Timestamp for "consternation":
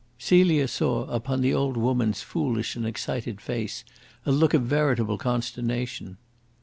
5.19-6.17